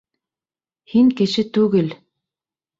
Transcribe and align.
Һин 0.95 1.13
кеше 1.21 1.47
түгел! 1.61 1.95